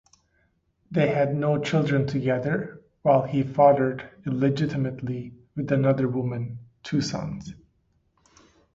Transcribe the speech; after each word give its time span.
They 0.89 1.09
had 1.09 1.35
no 1.35 1.59
children 1.61 2.07
together, 2.07 2.81
while 3.03 3.21
he 3.21 3.43
fathered, 3.43 4.09
illegitimately, 4.25 5.35
with 5.55 5.71
another 5.71 6.07
woman, 6.07 6.57
two 6.81 7.01
sons. 7.01 7.53